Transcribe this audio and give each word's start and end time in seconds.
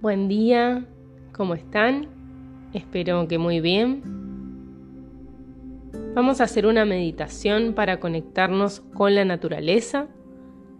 Buen 0.00 0.28
día, 0.28 0.86
¿cómo 1.32 1.52
están? 1.52 2.08
Espero 2.72 3.28
que 3.28 3.36
muy 3.36 3.60
bien. 3.60 4.02
Vamos 6.14 6.40
a 6.40 6.44
hacer 6.44 6.64
una 6.64 6.86
meditación 6.86 7.74
para 7.74 8.00
conectarnos 8.00 8.80
con 8.80 9.14
la 9.14 9.26
naturaleza 9.26 10.06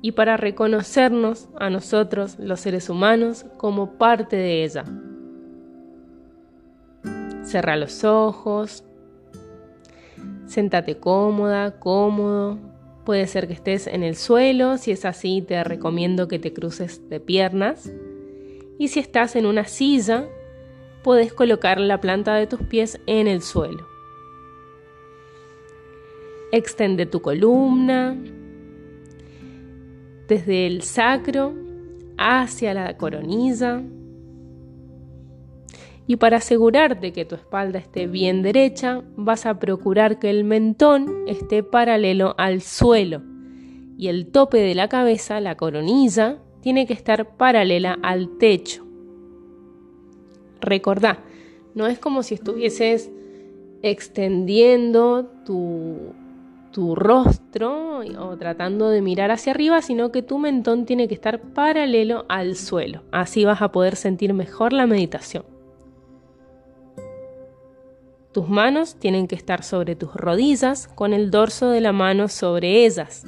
y 0.00 0.12
para 0.12 0.38
reconocernos 0.38 1.50
a 1.58 1.68
nosotros, 1.68 2.38
los 2.38 2.60
seres 2.60 2.88
humanos, 2.88 3.44
como 3.58 3.98
parte 3.98 4.36
de 4.36 4.64
ella. 4.64 4.84
Cerra 7.42 7.76
los 7.76 8.04
ojos, 8.04 8.84
Séntate 10.46 10.96
cómoda, 10.96 11.78
cómodo. 11.78 12.58
Puede 13.04 13.26
ser 13.26 13.48
que 13.48 13.52
estés 13.52 13.86
en 13.86 14.02
el 14.02 14.16
suelo, 14.16 14.78
si 14.78 14.92
es 14.92 15.04
así 15.04 15.42
te 15.42 15.62
recomiendo 15.62 16.26
que 16.26 16.38
te 16.38 16.54
cruces 16.54 17.06
de 17.10 17.20
piernas. 17.20 17.92
Y 18.80 18.88
si 18.88 18.98
estás 18.98 19.36
en 19.36 19.44
una 19.44 19.66
silla, 19.66 20.26
puedes 21.02 21.34
colocar 21.34 21.78
la 21.78 22.00
planta 22.00 22.34
de 22.36 22.46
tus 22.46 22.62
pies 22.62 22.98
en 23.06 23.26
el 23.26 23.42
suelo. 23.42 23.86
Extende 26.50 27.04
tu 27.04 27.20
columna 27.20 28.16
desde 30.28 30.66
el 30.66 30.80
sacro 30.80 31.52
hacia 32.16 32.72
la 32.72 32.96
coronilla 32.96 33.82
y 36.06 36.16
para 36.16 36.38
asegurarte 36.38 37.12
que 37.12 37.26
tu 37.26 37.34
espalda 37.34 37.78
esté 37.78 38.06
bien 38.06 38.40
derecha, 38.40 39.02
vas 39.14 39.44
a 39.44 39.58
procurar 39.58 40.18
que 40.18 40.30
el 40.30 40.44
mentón 40.44 41.24
esté 41.26 41.62
paralelo 41.62 42.34
al 42.38 42.62
suelo 42.62 43.20
y 43.98 44.08
el 44.08 44.32
tope 44.32 44.56
de 44.56 44.74
la 44.74 44.88
cabeza, 44.88 45.38
la 45.40 45.58
coronilla, 45.58 46.38
tiene 46.60 46.86
que 46.86 46.92
estar 46.92 47.36
paralela 47.36 47.98
al 48.02 48.38
techo. 48.38 48.86
Recordá, 50.60 51.18
no 51.74 51.86
es 51.86 51.98
como 51.98 52.22
si 52.22 52.34
estuvieses 52.34 53.10
extendiendo 53.82 55.24
tu, 55.46 56.12
tu 56.70 56.94
rostro 56.94 58.00
o 58.00 58.36
tratando 58.36 58.90
de 58.90 59.02
mirar 59.02 59.30
hacia 59.30 59.52
arriba, 59.52 59.82
sino 59.82 60.12
que 60.12 60.22
tu 60.22 60.38
mentón 60.38 60.86
tiene 60.86 61.08
que 61.08 61.14
estar 61.14 61.40
paralelo 61.40 62.24
al 62.28 62.56
suelo. 62.56 63.02
Así 63.10 63.44
vas 63.44 63.62
a 63.62 63.72
poder 63.72 63.96
sentir 63.96 64.34
mejor 64.34 64.72
la 64.72 64.86
meditación. 64.86 65.44
Tus 68.32 68.48
manos 68.48 68.94
tienen 68.94 69.26
que 69.26 69.34
estar 69.34 69.64
sobre 69.64 69.96
tus 69.96 70.14
rodillas 70.14 70.86
con 70.86 71.12
el 71.12 71.32
dorso 71.32 71.70
de 71.70 71.80
la 71.80 71.92
mano 71.92 72.28
sobre 72.28 72.84
ellas. 72.86 73.24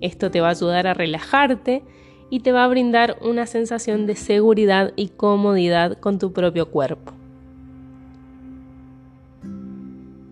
Esto 0.00 0.30
te 0.30 0.40
va 0.40 0.48
a 0.48 0.50
ayudar 0.50 0.86
a 0.86 0.94
relajarte 0.94 1.82
y 2.30 2.40
te 2.40 2.52
va 2.52 2.64
a 2.64 2.68
brindar 2.68 3.18
una 3.22 3.46
sensación 3.46 4.06
de 4.06 4.16
seguridad 4.16 4.92
y 4.96 5.08
comodidad 5.08 5.98
con 5.98 6.18
tu 6.18 6.32
propio 6.32 6.70
cuerpo. 6.70 7.12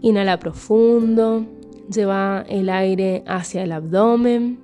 Inhala 0.01 0.39
profundo, 0.39 1.47
lleva 1.91 2.45
el 2.48 2.69
aire 2.69 3.23
hacia 3.27 3.62
el 3.62 3.73
abdomen. 3.73 4.59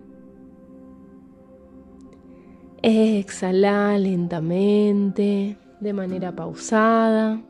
Exhala 2.82 3.96
lentamente, 3.98 5.56
de 5.80 5.92
manera 5.92 6.34
pausada. 6.34 7.40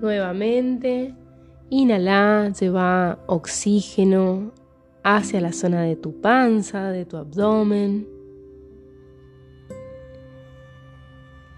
Nuevamente, 0.00 1.14
inhala, 1.70 2.50
lleva 2.58 3.18
oxígeno 3.26 4.52
hacia 5.04 5.40
la 5.40 5.52
zona 5.52 5.82
de 5.82 5.96
tu 5.96 6.20
panza, 6.20 6.90
de 6.90 7.04
tu 7.04 7.16
abdomen. 7.16 8.06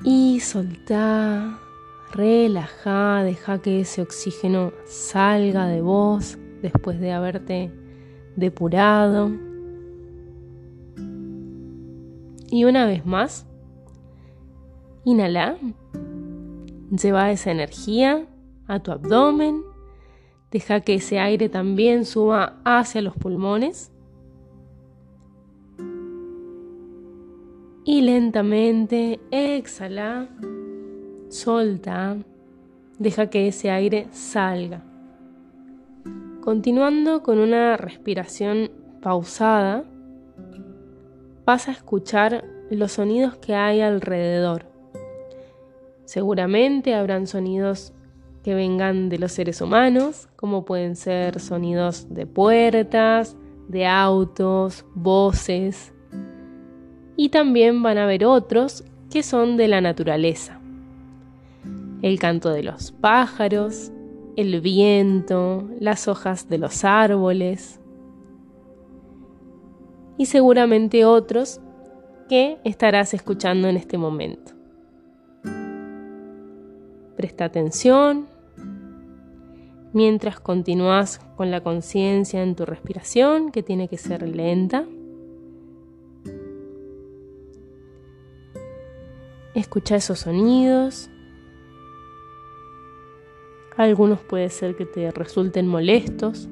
Y 0.04 0.40
soltá, 0.40 1.58
relaja, 2.12 3.22
deja 3.22 3.60
que 3.60 3.80
ese 3.80 4.02
oxígeno 4.02 4.72
salga 4.84 5.66
de 5.66 5.80
vos 5.80 6.38
después 6.62 7.00
de 7.00 7.12
haberte 7.12 7.72
depurado. 8.36 9.30
Y 12.50 12.64
una 12.64 12.86
vez 12.86 13.04
más, 13.04 13.46
inhala, 15.04 15.56
lleva 16.90 17.30
esa 17.32 17.50
energía 17.50 18.26
a 18.66 18.80
tu 18.80 18.92
abdomen. 18.92 19.62
Deja 20.54 20.82
que 20.82 20.94
ese 20.94 21.18
aire 21.18 21.48
también 21.48 22.04
suba 22.04 22.60
hacia 22.64 23.02
los 23.02 23.16
pulmones. 23.16 23.90
Y 27.84 28.02
lentamente 28.02 29.18
exhala, 29.32 30.28
solta, 31.28 32.18
deja 33.00 33.30
que 33.30 33.48
ese 33.48 33.72
aire 33.72 34.06
salga. 34.12 34.84
Continuando 36.40 37.24
con 37.24 37.40
una 37.40 37.76
respiración 37.76 38.70
pausada, 39.02 39.82
vas 41.44 41.66
a 41.66 41.72
escuchar 41.72 42.44
los 42.70 42.92
sonidos 42.92 43.36
que 43.38 43.56
hay 43.56 43.80
alrededor. 43.80 44.66
Seguramente 46.04 46.94
habrán 46.94 47.26
sonidos 47.26 47.92
que 48.44 48.54
vengan 48.54 49.08
de 49.08 49.18
los 49.18 49.32
seres 49.32 49.62
humanos, 49.62 50.28
como 50.36 50.66
pueden 50.66 50.96
ser 50.96 51.40
sonidos 51.40 52.06
de 52.10 52.26
puertas, 52.26 53.36
de 53.68 53.86
autos, 53.86 54.84
voces. 54.94 55.94
Y 57.16 57.30
también 57.30 57.82
van 57.82 57.96
a 57.96 58.04
haber 58.04 58.26
otros 58.26 58.84
que 59.10 59.22
son 59.22 59.56
de 59.56 59.66
la 59.66 59.80
naturaleza. 59.80 60.60
El 62.02 62.18
canto 62.18 62.50
de 62.50 62.62
los 62.62 62.92
pájaros, 62.92 63.90
el 64.36 64.60
viento, 64.60 65.66
las 65.80 66.06
hojas 66.06 66.46
de 66.50 66.58
los 66.58 66.84
árboles. 66.84 67.80
Y 70.18 70.26
seguramente 70.26 71.06
otros 71.06 71.60
que 72.28 72.58
estarás 72.62 73.14
escuchando 73.14 73.68
en 73.68 73.78
este 73.78 73.96
momento. 73.96 74.52
Presta 77.16 77.46
atención 77.46 78.33
mientras 79.94 80.40
continúas 80.40 81.20
con 81.36 81.50
la 81.50 81.62
conciencia 81.62 82.42
en 82.42 82.56
tu 82.56 82.66
respiración, 82.66 83.52
que 83.52 83.62
tiene 83.62 83.88
que 83.88 83.96
ser 83.96 84.28
lenta. 84.28 84.84
Escucha 89.54 89.96
esos 89.96 90.18
sonidos. 90.18 91.10
Algunos 93.76 94.20
puede 94.20 94.50
ser 94.50 94.76
que 94.76 94.84
te 94.84 95.10
resulten 95.12 95.68
molestos. 95.68 96.48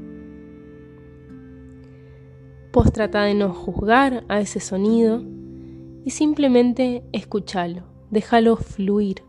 Vos 2.72 2.92
trata 2.92 3.24
de 3.24 3.34
no 3.34 3.52
juzgar 3.52 4.24
a 4.28 4.40
ese 4.40 4.60
sonido 4.60 5.20
y 6.04 6.10
simplemente 6.10 7.04
escúchalo, 7.12 7.82
déjalo 8.10 8.56
fluir. 8.56 9.22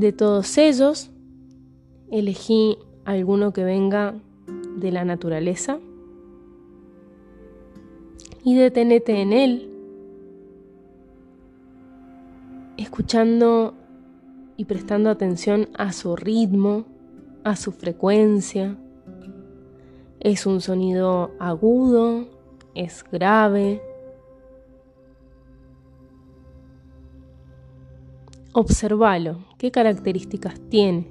De 0.00 0.12
todos 0.12 0.56
ellos, 0.56 1.10
elegí 2.10 2.78
alguno 3.04 3.52
que 3.52 3.64
venga 3.64 4.14
de 4.78 4.92
la 4.92 5.04
naturaleza 5.04 5.78
y 8.42 8.54
detenete 8.54 9.20
en 9.20 9.34
él, 9.34 9.70
escuchando 12.78 13.74
y 14.56 14.64
prestando 14.64 15.10
atención 15.10 15.68
a 15.74 15.92
su 15.92 16.16
ritmo, 16.16 16.86
a 17.44 17.54
su 17.54 17.70
frecuencia. 17.70 18.78
Es 20.18 20.46
un 20.46 20.62
sonido 20.62 21.32
agudo, 21.38 22.26
es 22.74 23.04
grave, 23.12 23.82
Observalo, 28.52 29.38
qué 29.58 29.70
características 29.70 30.58
tiene. 30.68 31.08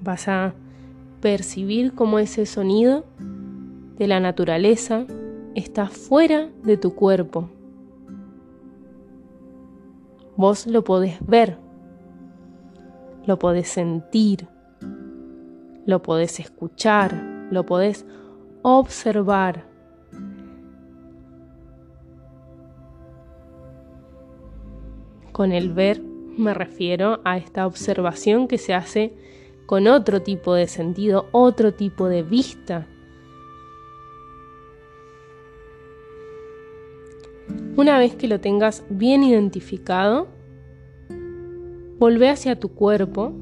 Vas 0.00 0.28
a 0.28 0.54
percibir 1.20 1.94
cómo 1.94 2.18
ese 2.18 2.46
sonido 2.46 3.04
de 3.98 4.06
la 4.06 4.18
naturaleza 4.18 5.04
está 5.54 5.88
fuera 5.88 6.48
de 6.62 6.78
tu 6.78 6.94
cuerpo. 6.94 7.50
Vos 10.36 10.66
lo 10.66 10.84
podés 10.84 11.18
ver, 11.26 11.58
lo 13.26 13.38
podés 13.38 13.68
sentir, 13.68 14.48
lo 15.84 16.00
podés 16.02 16.40
escuchar, 16.40 17.46
lo 17.50 17.66
podés 17.66 18.06
observar. 18.62 19.65
Con 25.36 25.52
el 25.52 25.70
ver 25.70 26.00
me 26.00 26.54
refiero 26.54 27.20
a 27.22 27.36
esta 27.36 27.66
observación 27.66 28.48
que 28.48 28.56
se 28.56 28.72
hace 28.72 29.12
con 29.66 29.86
otro 29.86 30.22
tipo 30.22 30.54
de 30.54 30.66
sentido, 30.66 31.26
otro 31.30 31.74
tipo 31.74 32.08
de 32.08 32.22
vista. 32.22 32.86
Una 37.76 37.98
vez 37.98 38.16
que 38.16 38.28
lo 38.28 38.40
tengas 38.40 38.82
bien 38.88 39.22
identificado, 39.22 40.26
volvé 41.98 42.30
hacia 42.30 42.58
tu 42.58 42.70
cuerpo 42.70 43.34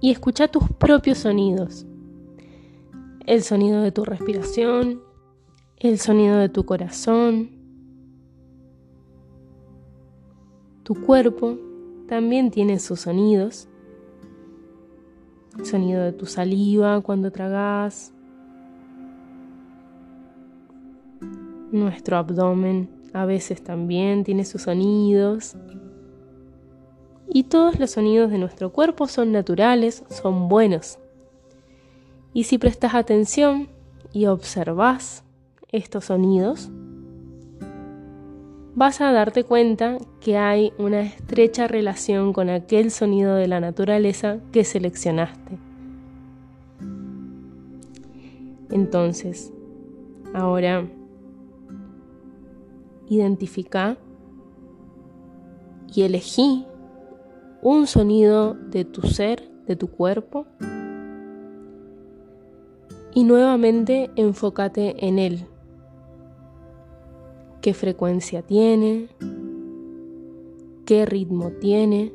y 0.00 0.12
escucha 0.12 0.46
tus 0.46 0.70
propios 0.78 1.18
sonidos. 1.18 1.86
El 3.26 3.42
sonido 3.42 3.82
de 3.82 3.90
tu 3.90 4.04
respiración, 4.04 5.02
el 5.76 5.98
sonido 5.98 6.36
de 6.36 6.48
tu 6.48 6.64
corazón. 6.64 7.63
Tu 10.84 10.94
cuerpo 10.94 11.56
también 12.08 12.50
tiene 12.50 12.78
sus 12.78 13.00
sonidos. 13.00 13.68
El 15.58 15.64
sonido 15.64 16.02
de 16.02 16.12
tu 16.12 16.26
saliva 16.26 17.00
cuando 17.00 17.30
tragas. 17.30 18.12
Nuestro 21.72 22.18
abdomen 22.18 22.90
a 23.14 23.24
veces 23.24 23.64
también 23.64 24.24
tiene 24.24 24.44
sus 24.44 24.62
sonidos. 24.62 25.56
Y 27.28 27.44
todos 27.44 27.80
los 27.80 27.92
sonidos 27.92 28.30
de 28.30 28.36
nuestro 28.36 28.70
cuerpo 28.70 29.08
son 29.08 29.32
naturales, 29.32 30.04
son 30.10 30.48
buenos. 30.50 30.98
Y 32.34 32.44
si 32.44 32.58
prestas 32.58 32.94
atención 32.94 33.68
y 34.12 34.26
observas 34.26 35.24
estos 35.72 36.04
sonidos, 36.04 36.70
vas 38.74 39.00
a 39.00 39.12
darte 39.12 39.44
cuenta 39.44 39.98
que 40.20 40.36
hay 40.36 40.72
una 40.78 41.02
estrecha 41.02 41.68
relación 41.68 42.32
con 42.32 42.50
aquel 42.50 42.90
sonido 42.90 43.36
de 43.36 43.46
la 43.46 43.60
naturaleza 43.60 44.38
que 44.52 44.64
seleccionaste. 44.64 45.58
Entonces, 48.70 49.52
ahora 50.32 50.88
identifica 53.08 53.96
y 55.94 56.02
elegí 56.02 56.66
un 57.62 57.86
sonido 57.86 58.54
de 58.54 58.84
tu 58.84 59.02
ser, 59.02 59.48
de 59.66 59.76
tu 59.76 59.88
cuerpo, 59.88 60.46
y 63.14 63.22
nuevamente 63.22 64.10
enfócate 64.16 65.06
en 65.06 65.20
él 65.20 65.46
qué 67.64 67.72
frecuencia 67.72 68.42
tiene, 68.42 69.08
qué 70.84 71.06
ritmo 71.06 71.50
tiene. 71.52 72.12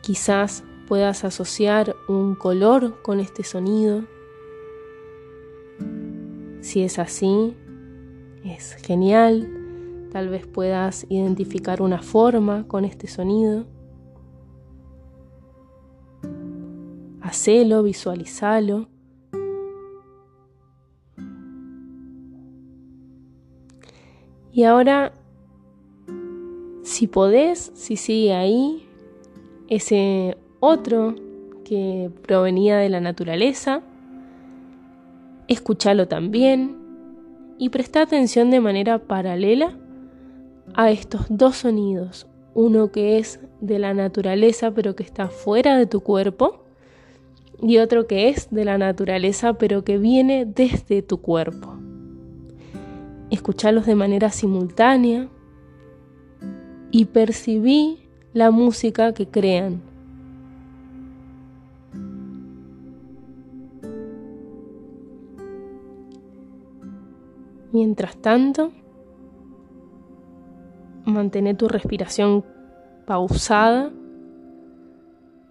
Quizás 0.00 0.64
puedas 0.88 1.22
asociar 1.22 1.94
un 2.08 2.34
color 2.34 3.00
con 3.02 3.20
este 3.20 3.44
sonido. 3.44 4.02
Si 6.60 6.82
es 6.82 6.98
así, 6.98 7.54
es 8.44 8.74
genial. 8.84 10.08
Tal 10.10 10.28
vez 10.28 10.44
puedas 10.44 11.06
identificar 11.08 11.82
una 11.82 12.02
forma 12.02 12.66
con 12.66 12.84
este 12.84 13.06
sonido. 13.06 13.64
Hacelo, 17.20 17.84
visualizalo. 17.84 18.88
Y 24.54 24.62
ahora, 24.62 25.12
si 26.84 27.08
podés, 27.08 27.72
si 27.74 27.96
sigue 27.96 28.34
ahí, 28.34 28.88
ese 29.68 30.36
otro 30.60 31.16
que 31.64 32.08
provenía 32.22 32.76
de 32.76 32.88
la 32.88 33.00
naturaleza, 33.00 33.82
escúchalo 35.48 36.06
también 36.06 36.76
y 37.58 37.70
presta 37.70 38.02
atención 38.02 38.52
de 38.52 38.60
manera 38.60 39.00
paralela 39.00 39.76
a 40.74 40.92
estos 40.92 41.22
dos 41.28 41.56
sonidos, 41.56 42.28
uno 42.54 42.92
que 42.92 43.18
es 43.18 43.40
de 43.60 43.80
la 43.80 43.92
naturaleza 43.92 44.70
pero 44.70 44.94
que 44.94 45.02
está 45.02 45.30
fuera 45.30 45.76
de 45.76 45.86
tu 45.86 46.00
cuerpo 46.00 46.62
y 47.60 47.78
otro 47.78 48.06
que 48.06 48.28
es 48.28 48.52
de 48.52 48.64
la 48.64 48.78
naturaleza 48.78 49.54
pero 49.54 49.82
que 49.82 49.98
viene 49.98 50.46
desde 50.46 51.02
tu 51.02 51.20
cuerpo 51.20 51.83
escucharlos 53.34 53.86
de 53.86 53.94
manera 53.94 54.30
simultánea 54.30 55.28
y 56.90 57.06
percibí 57.06 57.98
la 58.32 58.50
música 58.50 59.12
que 59.12 59.28
crean. 59.28 59.82
Mientras 67.72 68.16
tanto, 68.18 68.70
mantén 71.04 71.56
tu 71.56 71.66
respiración 71.66 72.44
pausada. 73.04 73.90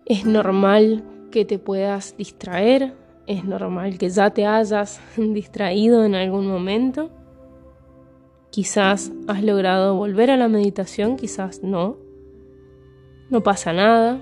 Es 0.05 0.25
normal 0.25 1.03
que 1.31 1.43
te 1.43 1.59
puedas 1.59 2.15
distraer, 2.15 2.93
es 3.27 3.43
normal 3.43 3.97
que 3.97 4.09
ya 4.09 4.29
te 4.29 4.45
hayas 4.45 5.01
distraído 5.17 6.05
en 6.05 6.15
algún 6.15 6.47
momento. 6.47 7.09
Quizás 8.53 9.11
has 9.27 9.43
logrado 9.43 9.95
volver 9.95 10.29
a 10.29 10.37
la 10.37 10.47
meditación, 10.47 11.17
quizás 11.17 11.63
no. 11.63 11.97
No 13.31 13.41
pasa 13.41 13.73
nada. 13.73 14.21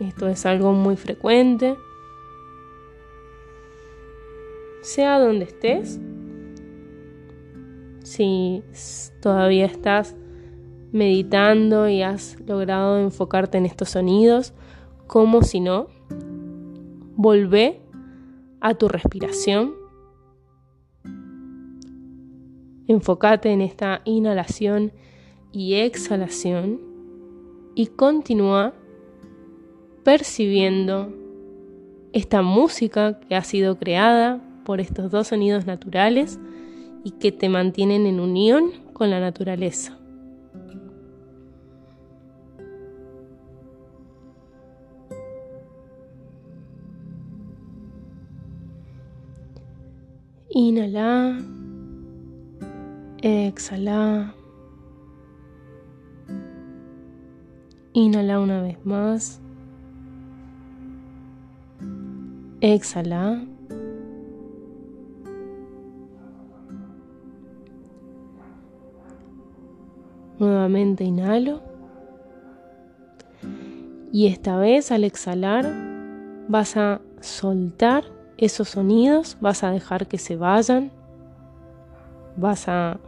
Esto 0.00 0.28
es 0.28 0.44
algo 0.44 0.74
muy 0.74 0.96
frecuente. 0.96 1.74
Sea 4.82 5.18
donde 5.18 5.46
estés, 5.46 5.98
si 8.02 8.62
todavía 9.22 9.64
estás 9.64 10.14
meditando 10.92 11.88
y 11.88 12.02
has 12.02 12.38
logrado 12.46 12.98
enfocarte 12.98 13.56
en 13.56 13.64
estos 13.64 13.88
sonidos, 13.88 14.52
como 15.06 15.40
si 15.40 15.60
no, 15.60 15.88
volvé 17.16 17.80
a 18.60 18.74
tu 18.74 18.88
respiración 18.88 19.77
Enfócate 22.88 23.50
en 23.50 23.60
esta 23.60 24.00
inhalación 24.06 24.92
y 25.52 25.74
exhalación 25.74 26.80
y 27.74 27.86
continúa 27.86 28.74
percibiendo 30.04 31.12
esta 32.14 32.40
música 32.40 33.20
que 33.20 33.36
ha 33.36 33.44
sido 33.44 33.78
creada 33.78 34.42
por 34.64 34.80
estos 34.80 35.10
dos 35.10 35.28
sonidos 35.28 35.66
naturales 35.66 36.40
y 37.04 37.12
que 37.12 37.30
te 37.30 37.50
mantienen 37.50 38.06
en 38.06 38.20
unión 38.20 38.72
con 38.94 39.10
la 39.10 39.20
naturaleza. 39.20 39.98
Inhala. 50.50 51.57
Exhala. 53.22 54.32
Inhala 57.92 58.38
una 58.38 58.62
vez 58.62 58.78
más. 58.84 59.40
Exhala. 62.60 63.44
Nuevamente 70.38 71.02
inhalo. 71.02 71.60
Y 74.12 74.28
esta 74.28 74.58
vez 74.58 74.92
al 74.92 75.02
exhalar 75.02 75.66
vas 76.48 76.76
a 76.76 77.00
soltar 77.20 78.04
esos 78.36 78.68
sonidos, 78.68 79.36
vas 79.40 79.64
a 79.64 79.72
dejar 79.72 80.06
que 80.06 80.18
se 80.18 80.36
vayan 80.36 80.92
vas 82.38 82.68
a 82.68 83.00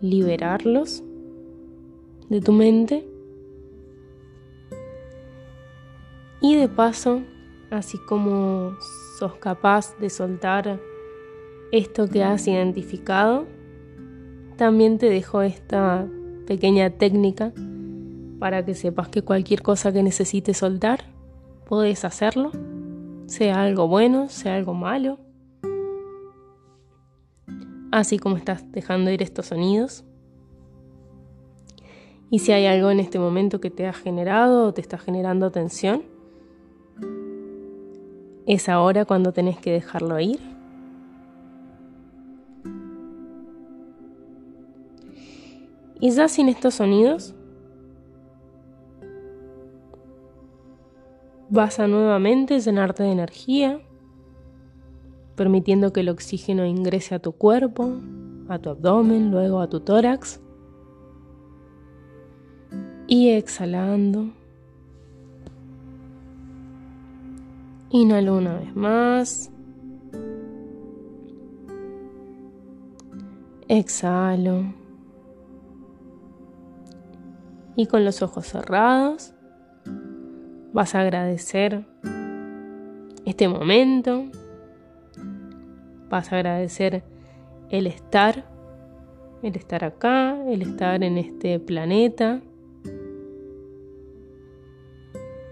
liberarlos 0.00 1.02
de 2.28 2.40
tu 2.40 2.52
mente. 2.52 3.06
Y 6.40 6.54
de 6.54 6.68
paso, 6.68 7.22
así 7.70 7.98
como 7.98 8.76
sos 9.18 9.34
capaz 9.36 9.98
de 9.98 10.08
soltar 10.08 10.80
esto 11.72 12.08
que 12.08 12.22
has 12.22 12.46
identificado, 12.46 13.46
también 14.56 14.98
te 14.98 15.10
dejo 15.10 15.42
esta 15.42 16.06
pequeña 16.46 16.90
técnica 16.90 17.52
para 18.38 18.64
que 18.64 18.74
sepas 18.74 19.08
que 19.08 19.22
cualquier 19.22 19.62
cosa 19.62 19.92
que 19.92 20.02
necesites 20.02 20.58
soltar, 20.58 21.04
puedes 21.66 22.04
hacerlo, 22.04 22.52
sea 23.26 23.62
algo 23.62 23.88
bueno, 23.88 24.28
sea 24.28 24.54
algo 24.54 24.74
malo 24.74 25.18
así 27.90 28.18
como 28.18 28.36
estás 28.36 28.70
dejando 28.72 29.10
ir 29.10 29.22
estos 29.22 29.46
sonidos. 29.46 30.04
Y 32.30 32.40
si 32.40 32.52
hay 32.52 32.66
algo 32.66 32.90
en 32.90 33.00
este 33.00 33.18
momento 33.18 33.60
que 33.60 33.70
te 33.70 33.86
ha 33.86 33.92
generado 33.92 34.66
o 34.66 34.74
te 34.74 34.80
está 34.80 34.98
generando 34.98 35.50
tensión, 35.50 36.02
es 38.46 38.68
ahora 38.68 39.04
cuando 39.04 39.32
tenés 39.32 39.58
que 39.58 39.72
dejarlo 39.72 40.18
ir. 40.20 40.40
Y 46.00 46.10
ya 46.10 46.28
sin 46.28 46.48
estos 46.48 46.74
sonidos, 46.74 47.34
vas 51.50 51.78
a 51.80 51.88
nuevamente 51.88 52.60
llenarte 52.60 53.02
de 53.02 53.12
energía, 53.12 53.80
permitiendo 55.38 55.92
que 55.92 56.00
el 56.00 56.08
oxígeno 56.08 56.66
ingrese 56.66 57.14
a 57.14 57.20
tu 57.20 57.30
cuerpo, 57.30 58.00
a 58.48 58.58
tu 58.58 58.70
abdomen, 58.70 59.30
luego 59.30 59.60
a 59.60 59.68
tu 59.68 59.78
tórax. 59.78 60.40
Y 63.06 63.30
exhalando. 63.30 64.30
Inhalo 67.90 68.36
una 68.36 68.58
vez 68.58 68.74
más. 68.74 69.52
Exhalo. 73.68 74.74
Y 77.76 77.86
con 77.86 78.04
los 78.04 78.22
ojos 78.22 78.44
cerrados 78.44 79.34
vas 80.72 80.96
a 80.96 81.00
agradecer 81.02 81.86
este 83.24 83.46
momento. 83.46 84.24
Vas 86.08 86.32
a 86.32 86.36
agradecer 86.36 87.02
el 87.70 87.86
estar, 87.86 88.48
el 89.42 89.56
estar 89.56 89.84
acá, 89.84 90.36
el 90.48 90.62
estar 90.62 91.02
en 91.02 91.18
este 91.18 91.60
planeta. 91.60 92.40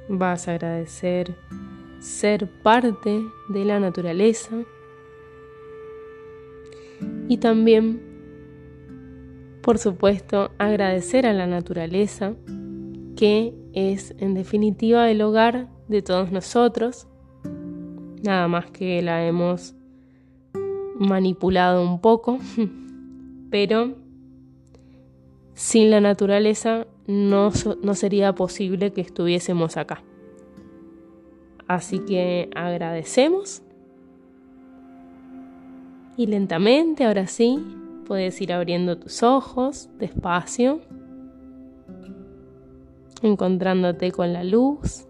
Vas 0.08 0.48
a 0.48 0.52
agradecer 0.52 1.34
ser 1.98 2.48
parte 2.62 3.22
de 3.48 3.64
la 3.64 3.80
naturaleza. 3.80 4.56
Y 7.28 7.38
también, 7.38 8.00
por 9.62 9.78
supuesto, 9.78 10.50
agradecer 10.58 11.26
a 11.26 11.32
la 11.32 11.46
naturaleza 11.46 12.34
que 13.16 13.54
es 13.72 14.14
en 14.18 14.34
definitiva 14.34 15.10
el 15.10 15.20
hogar 15.22 15.68
de 15.88 16.02
todos 16.02 16.30
nosotros. 16.30 17.08
Nada 18.22 18.48
más 18.48 18.70
que 18.70 19.02
la 19.02 19.26
hemos 19.26 19.74
manipulado 20.98 21.82
un 21.82 22.00
poco, 22.00 22.38
pero 23.50 23.94
sin 25.54 25.90
la 25.90 26.00
naturaleza 26.00 26.86
no, 27.06 27.50
no 27.82 27.94
sería 27.94 28.34
posible 28.34 28.92
que 28.92 29.00
estuviésemos 29.00 29.76
acá. 29.76 30.02
Así 31.66 31.98
que 32.00 32.50
agradecemos. 32.54 33.62
Y 36.16 36.26
lentamente, 36.26 37.04
ahora 37.04 37.26
sí, 37.26 37.58
puedes 38.06 38.40
ir 38.40 38.52
abriendo 38.52 38.98
tus 38.98 39.22
ojos 39.22 39.88
despacio, 39.98 40.80
encontrándote 43.22 44.12
con 44.12 44.32
la 44.32 44.44
luz. 44.44 45.05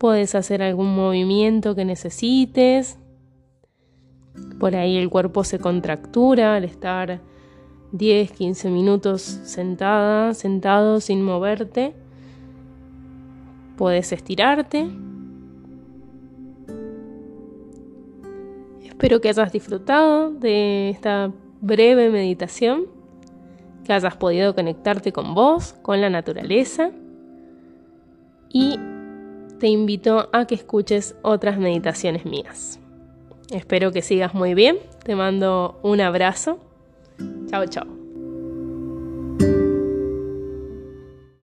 Puedes 0.00 0.34
hacer 0.34 0.62
algún 0.62 0.96
movimiento 0.96 1.76
que 1.76 1.84
necesites. 1.84 2.98
Por 4.58 4.74
ahí 4.74 4.96
el 4.96 5.10
cuerpo 5.10 5.44
se 5.44 5.60
contractura 5.60 6.56
al 6.56 6.64
estar 6.64 7.20
10, 7.92 8.32
15 8.32 8.70
minutos 8.70 9.20
sentada, 9.22 10.34
sentado 10.34 11.00
sin 11.00 11.22
moverte 11.22 11.94
Puedes 13.80 14.12
estirarte. 14.12 14.90
Espero 18.84 19.22
que 19.22 19.30
hayas 19.30 19.50
disfrutado 19.52 20.30
de 20.32 20.90
esta 20.90 21.32
breve 21.62 22.10
meditación, 22.10 22.88
que 23.82 23.94
hayas 23.94 24.16
podido 24.16 24.54
conectarte 24.54 25.12
con 25.12 25.34
vos, 25.34 25.72
con 25.80 26.02
la 26.02 26.10
naturaleza 26.10 26.90
y 28.50 28.78
te 29.60 29.68
invito 29.68 30.28
a 30.32 30.46
que 30.46 30.56
escuches 30.56 31.14
otras 31.22 31.58
meditaciones 31.58 32.24
mías. 32.24 32.80
Espero 33.50 33.92
que 33.92 34.02
sigas 34.02 34.34
muy 34.34 34.54
bien, 34.54 34.78
te 35.04 35.14
mando 35.14 35.78
un 35.82 36.00
abrazo. 36.00 36.58
Chao, 37.48 37.66
chao. 37.66 37.99